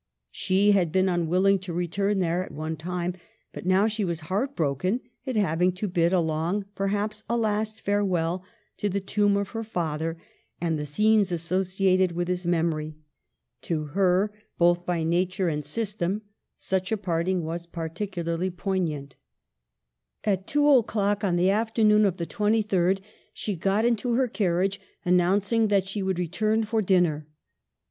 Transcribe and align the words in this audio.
She 0.31 0.71
had 0.71 0.91
been 0.91 1.07
unwilling 1.07 1.59
to 1.59 1.73
return 1.73 2.17
there 2.21 2.43
at 2.43 2.51
one 2.51 2.75
time, 2.75 3.13
but 3.53 3.67
now 3.67 3.85
she 3.85 4.03
was 4.03 4.21
heart 4.31 4.55
broken 4.55 4.99
at 5.27 5.35
having 5.35 5.71
to 5.73 5.87
bid 5.87 6.11
a 6.11 6.19
long, 6.19 6.65
perhaps 6.73 7.23
a 7.29 7.37
last, 7.37 7.81
farewell 7.81 8.43
to 8.77 8.89
the 8.89 8.99
tomb 8.99 9.37
of 9.37 9.49
her 9.49 9.63
father 9.63 10.17
and 10.59 10.79
the 10.79 10.87
scenes 10.87 11.31
associated 11.31 12.13
with 12.13 12.29
his 12.29 12.47
memory. 12.47 12.95
To 13.61 13.83
her, 13.93 14.33
both 14.57 14.87
by 14.87 15.03
nature 15.03 15.49
and 15.49 15.63
system, 15.63 16.23
such 16.57 16.91
a 16.91 16.97
parting 16.97 17.43
was 17.43 17.67
particularly 17.67 18.49
poignant. 18.49 19.15
At 20.23 20.47
2 20.47 20.67
o'clock 20.67 21.23
on 21.23 21.35
the 21.35 21.51
afternoon 21.51 22.05
of 22.05 22.17
the 22.17 22.25
23rd, 22.25 23.01
she 23.35 23.55
got 23.55 23.85
into 23.85 24.13
her 24.15 24.27
carriage, 24.27 24.81
announcing 25.05 25.67
that 25.67 25.87
she 25.87 26.01
would 26.01 26.17
return 26.17 26.63
for 26.63 26.81
dinner. 26.81 27.27